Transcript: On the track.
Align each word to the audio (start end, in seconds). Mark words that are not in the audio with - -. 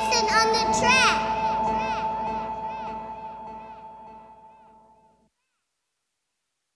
On 0.00 0.52
the 0.52 0.78
track. 0.78 1.27